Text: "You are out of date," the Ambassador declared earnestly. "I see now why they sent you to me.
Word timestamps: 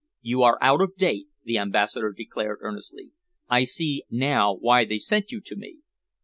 "You 0.23 0.41
are 0.41 0.57
out 0.61 0.81
of 0.81 0.95
date," 0.95 1.27
the 1.43 1.59
Ambassador 1.59 2.11
declared 2.11 2.57
earnestly. 2.61 3.11
"I 3.49 3.65
see 3.65 4.05
now 4.09 4.51
why 4.55 4.83
they 4.83 4.97
sent 4.97 5.31
you 5.31 5.41
to 5.41 5.55
me. 5.55 5.77